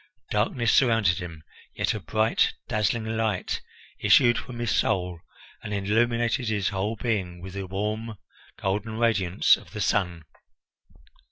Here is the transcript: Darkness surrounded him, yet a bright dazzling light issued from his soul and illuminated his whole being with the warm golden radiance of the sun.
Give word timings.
Darkness 0.31 0.73
surrounded 0.73 1.19
him, 1.19 1.43
yet 1.75 1.93
a 1.93 1.99
bright 1.99 2.53
dazzling 2.67 3.05
light 3.05 3.61
issued 3.99 4.35
from 4.35 4.57
his 4.57 4.71
soul 4.75 5.19
and 5.61 5.75
illuminated 5.75 6.47
his 6.47 6.69
whole 6.69 6.95
being 6.95 7.39
with 7.39 7.53
the 7.53 7.67
warm 7.67 8.17
golden 8.57 8.97
radiance 8.97 9.55
of 9.57 9.73
the 9.73 9.81
sun. 9.81 10.23